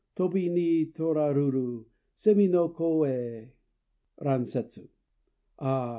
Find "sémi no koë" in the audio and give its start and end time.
2.17-3.49